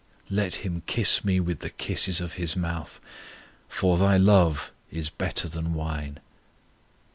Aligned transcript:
Let 0.31 0.55
Him 0.65 0.81
kiss 0.87 1.23
me 1.23 1.39
with 1.39 1.59
the 1.59 1.69
kisses 1.69 2.19
of 2.19 2.33
His 2.33 2.55
mouth: 2.55 2.99
For 3.69 3.99
Thy 3.99 4.17
love 4.17 4.71
is 4.89 5.11
better 5.11 5.47
than 5.47 5.75
wine. 5.75 6.19